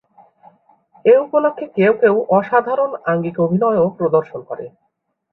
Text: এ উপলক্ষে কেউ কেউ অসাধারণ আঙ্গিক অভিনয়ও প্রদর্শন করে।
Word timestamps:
এ 1.05 1.13
উপলক্ষে 1.17 1.65
কেউ 1.77 1.91
কেউ 2.01 2.15
অসাধারণ 2.37 2.91
আঙ্গিক 3.11 3.35
অভিনয়ও 3.39 3.87
প্রদর্শন 3.97 4.39
করে। 4.49 4.65